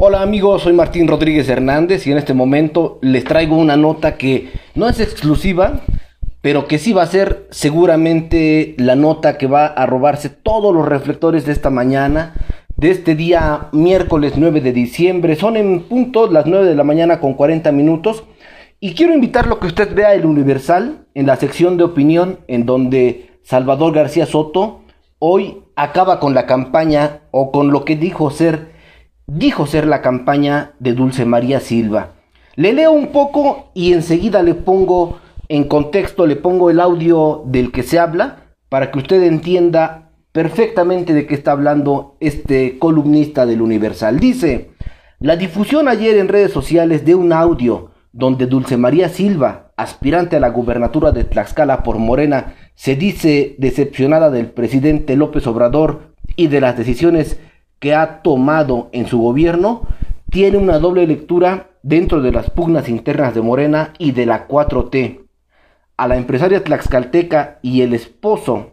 Hola 0.00 0.22
amigos, 0.22 0.62
soy 0.62 0.74
Martín 0.74 1.08
Rodríguez 1.08 1.48
Hernández 1.48 2.06
y 2.06 2.12
en 2.12 2.18
este 2.18 2.32
momento 2.32 3.00
les 3.02 3.24
traigo 3.24 3.56
una 3.56 3.76
nota 3.76 4.16
que 4.16 4.48
no 4.76 4.88
es 4.88 5.00
exclusiva, 5.00 5.80
pero 6.40 6.68
que 6.68 6.78
sí 6.78 6.92
va 6.92 7.02
a 7.02 7.08
ser 7.08 7.48
seguramente 7.50 8.76
la 8.78 8.94
nota 8.94 9.36
que 9.38 9.48
va 9.48 9.66
a 9.66 9.86
robarse 9.86 10.28
todos 10.28 10.72
los 10.72 10.86
reflectores 10.86 11.46
de 11.46 11.52
esta 11.52 11.70
mañana, 11.70 12.34
de 12.76 12.92
este 12.92 13.16
día 13.16 13.70
miércoles 13.72 14.34
9 14.36 14.60
de 14.60 14.72
diciembre. 14.72 15.34
Son 15.34 15.56
en 15.56 15.80
punto 15.80 16.30
las 16.30 16.46
9 16.46 16.64
de 16.64 16.76
la 16.76 16.84
mañana 16.84 17.18
con 17.18 17.34
40 17.34 17.72
minutos. 17.72 18.22
Y 18.78 18.94
quiero 18.94 19.14
invitarlo 19.14 19.58
que 19.58 19.66
usted 19.66 19.92
vea 19.96 20.14
el 20.14 20.26
Universal 20.26 21.06
en 21.14 21.26
la 21.26 21.34
sección 21.34 21.76
de 21.76 21.82
opinión 21.82 22.38
en 22.46 22.66
donde 22.66 23.30
Salvador 23.42 23.94
García 23.94 24.26
Soto 24.26 24.82
hoy 25.18 25.64
acaba 25.74 26.20
con 26.20 26.34
la 26.34 26.46
campaña 26.46 27.22
o 27.32 27.50
con 27.50 27.72
lo 27.72 27.84
que 27.84 27.96
dijo 27.96 28.30
ser 28.30 28.77
dijo 29.28 29.66
ser 29.66 29.86
la 29.86 30.02
campaña 30.02 30.72
de 30.80 30.94
Dulce 30.94 31.24
María 31.24 31.60
Silva. 31.60 32.14
Le 32.56 32.72
leo 32.72 32.90
un 32.90 33.08
poco 33.08 33.70
y 33.74 33.92
enseguida 33.92 34.42
le 34.42 34.54
pongo 34.54 35.18
en 35.48 35.64
contexto, 35.64 36.26
le 36.26 36.34
pongo 36.34 36.70
el 36.70 36.80
audio 36.80 37.42
del 37.46 37.70
que 37.70 37.82
se 37.82 37.98
habla 37.98 38.48
para 38.68 38.90
que 38.90 38.98
usted 38.98 39.22
entienda 39.22 40.10
perfectamente 40.32 41.14
de 41.14 41.26
qué 41.26 41.34
está 41.34 41.52
hablando 41.52 42.16
este 42.20 42.78
columnista 42.78 43.46
del 43.46 43.62
Universal. 43.62 44.18
Dice, 44.18 44.70
la 45.20 45.36
difusión 45.36 45.88
ayer 45.88 46.16
en 46.16 46.28
redes 46.28 46.52
sociales 46.52 47.04
de 47.04 47.14
un 47.14 47.32
audio 47.32 47.90
donde 48.12 48.46
Dulce 48.46 48.76
María 48.76 49.08
Silva, 49.08 49.72
aspirante 49.76 50.36
a 50.36 50.40
la 50.40 50.48
gubernatura 50.48 51.12
de 51.12 51.24
Tlaxcala 51.24 51.82
por 51.82 51.98
Morena, 51.98 52.54
se 52.74 52.96
dice 52.96 53.56
decepcionada 53.58 54.30
del 54.30 54.46
presidente 54.46 55.16
López 55.16 55.46
Obrador 55.46 56.14
y 56.34 56.48
de 56.48 56.60
las 56.60 56.76
decisiones 56.76 57.38
que 57.78 57.94
ha 57.94 58.22
tomado 58.22 58.88
en 58.92 59.06
su 59.06 59.18
gobierno 59.18 59.82
tiene 60.30 60.58
una 60.58 60.78
doble 60.78 61.06
lectura 61.06 61.70
dentro 61.82 62.20
de 62.20 62.32
las 62.32 62.50
pugnas 62.50 62.88
internas 62.88 63.34
de 63.34 63.42
Morena 63.42 63.92
y 63.98 64.12
de 64.12 64.26
la 64.26 64.48
4T. 64.48 65.20
A 65.96 66.08
la 66.08 66.16
empresaria 66.16 66.62
tlaxcalteca 66.62 67.58
y 67.62 67.82
el 67.82 67.94
esposo 67.94 68.72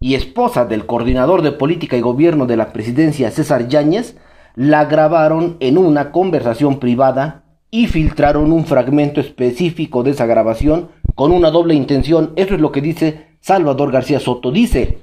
y 0.00 0.14
esposa 0.14 0.64
del 0.64 0.86
coordinador 0.86 1.42
de 1.42 1.52
política 1.52 1.96
y 1.96 2.00
gobierno 2.00 2.46
de 2.46 2.56
la 2.56 2.72
presidencia 2.72 3.30
César 3.30 3.68
Yáñez 3.68 4.16
la 4.56 4.86
grabaron 4.86 5.56
en 5.60 5.78
una 5.78 6.10
conversación 6.10 6.78
privada 6.78 7.44
y 7.70 7.86
filtraron 7.86 8.50
un 8.50 8.64
fragmento 8.64 9.20
específico 9.20 10.02
de 10.02 10.12
esa 10.12 10.26
grabación 10.26 10.88
con 11.14 11.32
una 11.32 11.50
doble 11.50 11.74
intención. 11.74 12.32
Eso 12.36 12.54
es 12.54 12.60
lo 12.60 12.72
que 12.72 12.80
dice 12.80 13.26
Salvador 13.40 13.92
García 13.92 14.20
Soto. 14.20 14.50
Dice, 14.50 14.98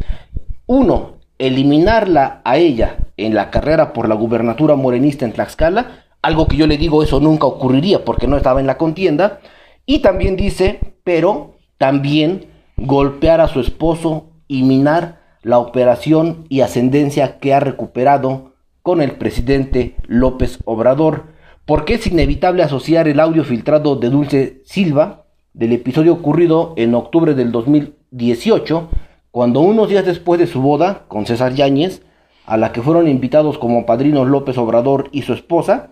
uno, 0.66 1.17
eliminarla 1.40 2.42
a 2.44 2.58
ella 2.58 2.98
en 3.18 3.36
la 3.36 3.52
carrera 3.52 3.94
por 3.94 4.10
la 4.10 4.16
gubernatura 4.16 4.76
morenista 4.76 5.26
en 5.26 5.34
Tlaxcala, 5.34 6.06
algo 6.22 6.48
que 6.48 6.58
yo 6.58 6.68
le 6.68 6.78
digo 6.78 7.04
eso 7.04 7.20
nunca 7.20 7.46
ocurriría 7.46 8.04
porque 8.04 8.28
no 8.28 8.38
estaba 8.38 8.60
en 8.60 8.68
la 8.68 8.78
contienda, 8.78 9.40
y 9.86 10.00
también 10.00 10.36
dice, 10.36 10.80
pero 11.04 11.56
también 11.78 12.48
golpear 12.78 13.42
a 13.42 13.48
su 13.48 13.60
esposo 13.60 14.32
y 14.48 14.64
minar 14.64 15.22
la 15.44 15.60
operación 15.60 16.46
y 16.50 16.62
ascendencia 16.62 17.40
que 17.40 17.54
ha 17.54 17.60
recuperado 17.60 18.54
con 18.82 19.02
el 19.02 19.12
presidente 19.12 19.96
López 20.08 20.60
Obrador, 20.66 21.26
porque 21.66 21.96
es 21.96 22.08
inevitable 22.08 22.64
asociar 22.64 23.08
el 23.08 23.20
audio 23.20 23.44
filtrado 23.44 23.96
de 23.96 24.10
Dulce 24.10 24.62
Silva 24.66 25.26
del 25.54 25.74
episodio 25.74 26.14
ocurrido 26.14 26.74
en 26.78 26.94
octubre 26.96 27.34
del 27.34 27.52
2018 27.52 28.90
cuando 29.38 29.60
unos 29.60 29.88
días 29.88 30.04
después 30.04 30.40
de 30.40 30.48
su 30.48 30.64
boda 30.64 31.04
con 31.08 31.28
César 31.28 31.54
Yáñez, 31.54 32.02
a 32.48 32.58
la 32.58 32.72
que 32.72 32.82
fueron 32.82 33.08
invitados 33.08 33.60
como 33.60 33.86
padrinos 33.86 34.28
López 34.28 34.58
Obrador 34.58 35.10
y 35.12 35.22
su 35.22 35.34
esposa, 35.34 35.90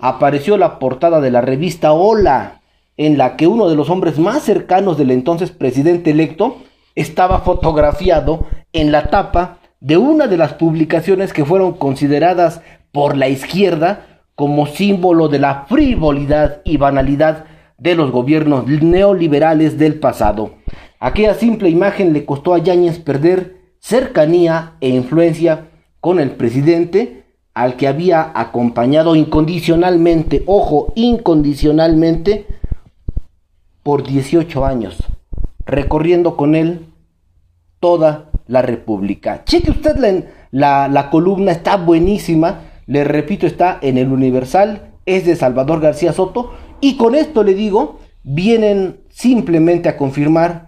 apareció 0.00 0.56
la 0.56 0.80
portada 0.80 1.20
de 1.20 1.30
la 1.30 1.40
revista 1.40 1.92
Hola, 1.92 2.60
en 2.96 3.16
la 3.16 3.36
que 3.36 3.46
uno 3.46 3.68
de 3.68 3.76
los 3.76 3.88
hombres 3.88 4.18
más 4.18 4.42
cercanos 4.42 4.98
del 4.98 5.12
entonces 5.12 5.52
presidente 5.52 6.10
electo 6.10 6.56
estaba 6.96 7.42
fotografiado 7.42 8.48
en 8.72 8.90
la 8.90 9.10
tapa 9.10 9.58
de 9.78 9.96
una 9.96 10.26
de 10.26 10.36
las 10.36 10.54
publicaciones 10.54 11.32
que 11.32 11.44
fueron 11.44 11.74
consideradas 11.74 12.62
por 12.90 13.16
la 13.16 13.28
izquierda 13.28 14.22
como 14.34 14.66
símbolo 14.66 15.28
de 15.28 15.38
la 15.38 15.66
frivolidad 15.68 16.62
y 16.64 16.78
banalidad 16.78 17.44
de 17.78 17.94
los 17.94 18.10
gobiernos 18.10 18.66
neoliberales 18.66 19.78
del 19.78 20.00
pasado. 20.00 20.54
Aquella 21.00 21.34
simple 21.34 21.68
imagen 21.68 22.12
le 22.12 22.24
costó 22.24 22.54
a 22.54 22.58
Yáñez 22.58 22.98
perder 22.98 23.58
cercanía 23.78 24.74
e 24.80 24.88
influencia 24.88 25.68
con 26.00 26.18
el 26.18 26.32
presidente 26.32 27.24
al 27.54 27.76
que 27.76 27.88
había 27.88 28.32
acompañado 28.34 29.16
incondicionalmente, 29.16 30.42
ojo, 30.46 30.92
incondicionalmente, 30.94 32.46
por 33.82 34.06
18 34.06 34.64
años, 34.64 34.98
recorriendo 35.64 36.36
con 36.36 36.54
él 36.54 36.86
toda 37.80 38.30
la 38.46 38.62
República. 38.62 39.44
Cheque 39.44 39.70
usted 39.70 39.96
la, 39.96 40.24
la, 40.50 40.88
la 40.88 41.10
columna, 41.10 41.52
está 41.52 41.76
buenísima, 41.76 42.60
le 42.86 43.04
repito, 43.04 43.46
está 43.46 43.78
en 43.80 43.98
el 43.98 44.12
Universal, 44.12 44.92
es 45.06 45.26
de 45.26 45.36
Salvador 45.36 45.80
García 45.80 46.12
Soto, 46.12 46.52
y 46.80 46.96
con 46.96 47.14
esto 47.14 47.42
le 47.42 47.54
digo, 47.54 47.98
vienen 48.22 49.00
simplemente 49.08 49.88
a 49.88 49.96
confirmar 49.96 50.67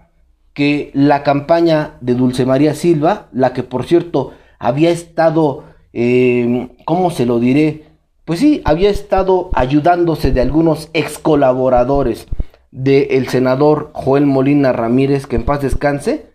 que 0.53 0.91
la 0.93 1.23
campaña 1.23 1.97
de 2.01 2.15
Dulce 2.15 2.45
María 2.45 2.73
Silva, 2.75 3.27
la 3.31 3.53
que 3.53 3.63
por 3.63 3.85
cierto 3.85 4.33
había 4.59 4.91
estado, 4.91 5.63
eh, 5.93 6.69
¿cómo 6.85 7.11
se 7.11 7.25
lo 7.25 7.39
diré? 7.39 7.85
Pues 8.25 8.39
sí, 8.39 8.61
había 8.65 8.89
estado 8.89 9.49
ayudándose 9.53 10.31
de 10.31 10.41
algunos 10.41 10.89
ex 10.93 11.17
colaboradores 11.17 12.27
del 12.71 13.27
senador 13.27 13.91
Joel 13.93 14.25
Molina 14.25 14.71
Ramírez, 14.71 15.25
que 15.27 15.35
en 15.35 15.43
paz 15.43 15.61
descanse, 15.61 16.27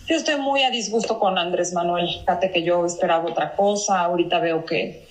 Yo 0.08 0.16
estoy 0.16 0.40
muy 0.40 0.64
a 0.64 0.70
disgusto 0.70 1.20
con 1.20 1.38
Andrés 1.38 1.74
Manuel. 1.74 2.08
Fíjate 2.20 2.52
que 2.52 2.64
yo 2.64 2.86
esperaba 2.86 3.26
otra 3.26 3.54
cosa. 3.56 4.00
Ahorita 4.02 4.40
veo 4.40 4.64
que, 4.64 5.06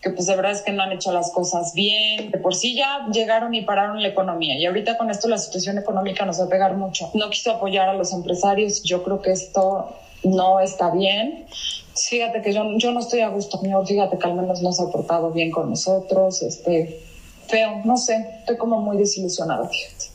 que 0.00 0.10
pues 0.10 0.26
de 0.26 0.36
verdad 0.36 0.52
es 0.52 0.62
que 0.62 0.70
no 0.72 0.84
han 0.84 0.92
hecho 0.92 1.12
las 1.12 1.32
cosas 1.32 1.74
bien. 1.74 2.30
De 2.30 2.38
por 2.38 2.54
sí 2.54 2.76
ya 2.76 3.08
llegaron 3.12 3.52
y 3.54 3.62
pararon 3.62 4.00
la 4.02 4.08
economía. 4.08 4.56
Y 4.56 4.66
ahorita 4.66 4.96
con 4.96 5.10
esto 5.10 5.26
la 5.26 5.38
situación 5.38 5.78
económica 5.78 6.24
nos 6.24 6.38
va 6.38 6.44
a 6.44 6.48
pegar 6.48 6.76
mucho. 6.76 7.10
No 7.14 7.28
quiso 7.30 7.50
apoyar 7.50 7.88
a 7.88 7.94
los 7.94 8.12
empresarios. 8.12 8.84
Yo 8.84 9.02
creo 9.02 9.20
que 9.22 9.32
esto 9.32 9.96
no 10.24 10.60
está 10.60 10.90
bien. 10.90 11.46
Fíjate 11.94 12.42
que 12.42 12.52
yo, 12.52 12.62
yo 12.76 12.92
no 12.92 13.00
estoy 13.00 13.20
a 13.20 13.28
gusto, 13.28 13.58
señor. 13.58 13.86
Fíjate 13.86 14.18
que 14.18 14.26
al 14.26 14.34
menos 14.34 14.62
no 14.62 14.72
se 14.72 14.82
ha 14.82 14.86
portado 14.86 15.30
bien 15.30 15.50
con 15.50 15.70
nosotros. 15.70 16.42
Este, 16.42 17.00
feo, 17.48 17.80
no 17.84 17.96
sé. 17.96 18.26
Estoy 18.40 18.56
como 18.56 18.80
muy 18.80 18.96
desilusionada, 18.96 19.68
fíjate. 19.68 20.06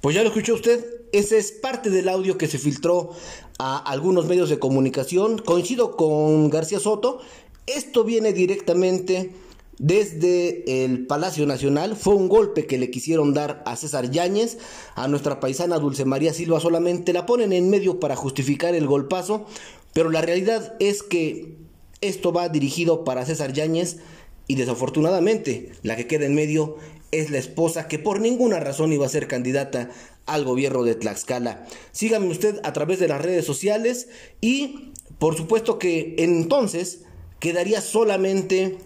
Pues 0.00 0.14
ya 0.14 0.22
lo 0.22 0.28
escuchó 0.28 0.54
usted. 0.54 0.84
Ese 1.12 1.38
es 1.38 1.52
parte 1.52 1.90
del 1.90 2.08
audio 2.08 2.38
que 2.38 2.46
se 2.46 2.58
filtró 2.58 3.10
a 3.58 3.78
algunos 3.78 4.26
medios 4.26 4.48
de 4.48 4.58
comunicación. 4.58 5.38
Coincido 5.38 5.96
con 5.96 6.50
García 6.50 6.78
Soto. 6.78 7.20
Esto 7.66 8.04
viene 8.04 8.32
directamente 8.32 9.32
desde 9.78 10.84
el 10.84 11.06
Palacio 11.06 11.46
Nacional. 11.46 11.96
Fue 11.96 12.14
un 12.14 12.28
golpe 12.28 12.66
que 12.66 12.78
le 12.78 12.90
quisieron 12.90 13.34
dar 13.34 13.62
a 13.66 13.76
César 13.76 14.10
Yáñez, 14.10 14.58
a 14.94 15.08
nuestra 15.08 15.40
paisana 15.40 15.78
Dulce 15.78 16.04
María 16.04 16.32
Silva 16.32 16.60
solamente 16.60 17.12
la 17.12 17.26
ponen 17.26 17.52
en 17.52 17.70
medio 17.70 18.00
para 18.00 18.16
justificar 18.16 18.74
el 18.74 18.86
golpazo, 18.86 19.46
pero 19.92 20.10
la 20.10 20.22
realidad 20.22 20.74
es 20.80 21.02
que 21.02 21.56
esto 22.00 22.32
va 22.32 22.48
dirigido 22.48 23.04
para 23.04 23.24
César 23.24 23.52
Yáñez 23.52 23.98
y 24.46 24.54
desafortunadamente 24.54 25.72
la 25.82 25.96
que 25.96 26.06
queda 26.06 26.26
en 26.26 26.34
medio 26.34 26.76
es 27.12 27.30
la 27.30 27.38
esposa 27.38 27.88
que 27.88 27.98
por 27.98 28.20
ninguna 28.20 28.60
razón 28.60 28.92
iba 28.92 29.06
a 29.06 29.10
ser 29.10 29.28
candidata 29.28 29.90
al 30.26 30.44
gobierno 30.44 30.82
de 30.82 30.94
Tlaxcala. 30.94 31.66
Sígame 31.92 32.28
usted 32.28 32.60
a 32.64 32.72
través 32.72 32.98
de 32.98 33.08
las 33.08 33.22
redes 33.22 33.44
sociales 33.44 34.08
y 34.40 34.92
por 35.18 35.36
supuesto 35.36 35.78
que 35.78 36.14
entonces 36.18 37.02
quedaría 37.40 37.80
solamente 37.80 38.78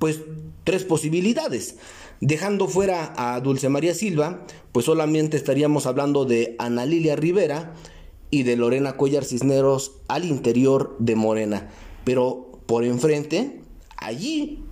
pues 0.00 0.22
tres 0.64 0.82
posibilidades. 0.84 1.76
Dejando 2.20 2.66
fuera 2.68 3.12
a 3.16 3.38
Dulce 3.40 3.68
María 3.68 3.94
Silva, 3.94 4.46
pues 4.72 4.86
solamente 4.86 5.36
estaríamos 5.36 5.86
hablando 5.86 6.24
de 6.24 6.56
Ana 6.58 6.86
Lilia 6.86 7.16
Rivera 7.16 7.74
y 8.30 8.42
de 8.42 8.56
Lorena 8.56 8.94
Cuellar 8.96 9.24
Cisneros 9.24 9.92
al 10.08 10.24
interior 10.24 10.96
de 10.98 11.16
Morena. 11.16 11.68
Pero 12.04 12.50
por 12.64 12.84
enfrente, 12.84 13.60
allí, 13.98 14.64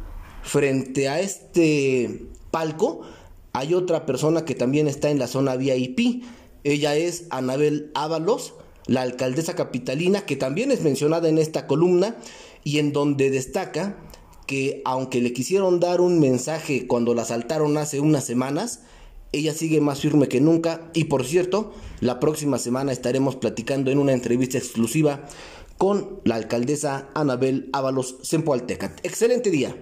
frente 0.42 1.08
a 1.10 1.20
este 1.20 2.26
palco, 2.50 3.02
hay 3.52 3.75
otra 3.75 4.06
persona 4.06 4.46
que 4.46 4.54
también 4.54 4.88
está 4.88 5.10
en 5.10 5.19
la 5.19 5.26
zona 5.26 5.56
VIP, 5.56 6.25
Ella 6.64 6.96
es 6.96 7.26
Anabel 7.28 7.90
Ábalos, 7.94 8.54
la 8.86 9.02
alcaldesa 9.02 9.54
capitalina, 9.54 10.22
que 10.22 10.36
también 10.36 10.70
es 10.70 10.80
mencionada 10.80 11.28
en 11.28 11.36
esta 11.36 11.66
columna 11.66 12.16
y 12.64 12.78
en 12.78 12.92
donde 12.92 13.30
destaca 13.30 13.96
que 14.48 14.80
aunque 14.86 15.20
le 15.20 15.34
quisieron 15.34 15.78
dar 15.78 16.00
un 16.00 16.18
mensaje 16.18 16.86
cuando 16.86 17.14
la 17.14 17.22
asaltaron 17.22 17.76
hace 17.76 18.00
unas 18.00 18.24
semanas, 18.24 18.80
ella 19.30 19.52
sigue 19.52 19.82
más 19.82 20.00
firme 20.00 20.26
que 20.26 20.40
nunca 20.40 20.90
y 20.94 21.04
por 21.04 21.26
cierto, 21.26 21.74
la 22.00 22.18
próxima 22.18 22.58
semana 22.58 22.90
estaremos 22.90 23.36
platicando 23.36 23.90
en 23.90 23.98
una 23.98 24.14
entrevista 24.14 24.56
exclusiva 24.56 25.26
con 25.76 26.20
la 26.24 26.36
alcaldesa 26.36 27.10
Anabel 27.14 27.68
Ábalos 27.74 28.16
Sempoaltecat. 28.22 29.04
Excelente 29.04 29.50
día. 29.50 29.76